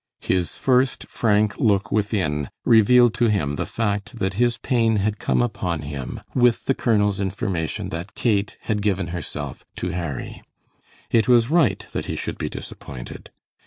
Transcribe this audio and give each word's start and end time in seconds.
His 0.23 0.57
first 0.57 1.05
frank 1.07 1.59
look 1.59 1.91
within 1.91 2.49
revealed 2.65 3.13
to 3.21 3.25
him 3.27 3.53
the 3.53 3.67
fact 3.67 4.17
that 4.17 4.33
his 4.33 4.57
pain 4.57 4.95
had 4.95 5.19
come 5.19 5.43
upon 5.43 5.83
him 5.83 6.21
with 6.33 6.65
the 6.65 6.73
colonel's 6.73 7.19
information 7.19 7.89
that 7.89 8.15
Kate 8.15 8.57
had 8.61 8.81
given 8.81 9.09
herself 9.13 9.63
to 9.75 9.89
Harry. 9.89 10.41
It 11.11 11.27
was 11.27 11.51
right 11.51 11.85
that 11.91 12.05
he 12.07 12.15
should 12.15 12.39
be 12.39 12.49
disappointed. 12.49 13.29